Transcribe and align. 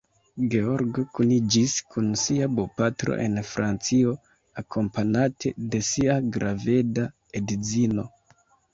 Georgo 0.53 1.03
kuniĝis 1.19 1.75
kun 1.95 2.07
sia 2.21 2.47
bopatro 2.61 3.19
en 3.27 3.37
Francio, 3.51 4.17
akompanate 4.65 5.55
de 5.77 5.85
sia 5.93 6.21
graveda 6.39 7.09
edzino. 7.45 8.13